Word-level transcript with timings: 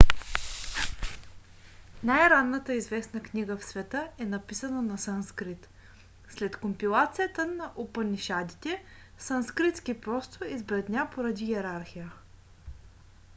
най-ранната 2.03 2.73
известна 2.73 3.23
книга 3.23 3.57
в 3.57 3.65
света 3.65 4.09
е 4.17 4.25
написана 4.25 4.81
на 4.81 4.97
санскрит. 4.97 5.69
след 6.29 6.55
компилацията 6.57 7.45
на 7.45 7.71
упанишадите 7.75 8.83
санскритски 9.17 10.01
просто 10.01 10.45
избледня 10.45 11.09
поради 11.15 11.51
йерархия 11.51 12.11